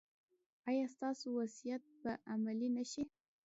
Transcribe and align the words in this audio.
ایا 0.69 0.85
ستاسو 0.93 1.25
وصیت 1.39 1.83
به 2.01 2.11
عملي 2.33 2.69
نه 2.77 2.83
شي؟ 2.91 3.03